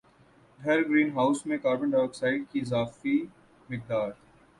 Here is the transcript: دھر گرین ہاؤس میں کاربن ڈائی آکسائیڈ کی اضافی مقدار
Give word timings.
دھر 0.59 0.81
گرین 0.83 1.09
ہاؤس 1.15 1.45
میں 1.45 1.57
کاربن 1.57 1.89
ڈائی 1.89 2.03
آکسائیڈ 2.03 2.43
کی 2.51 2.59
اضافی 2.61 3.17
مقدار 3.69 4.09